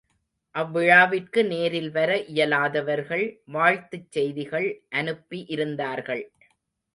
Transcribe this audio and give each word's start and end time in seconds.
அவ்விழாவிற்கு 0.55 1.41
நேரில் 1.47 1.91
வர 1.91 2.17
இயலாதவர்கள் 2.27 3.23
வாழ்த்துச் 3.51 4.11
செய்திகள் 4.11 4.67
அனுப்பி 4.93 5.45
இருந்தார்கள். 5.47 6.25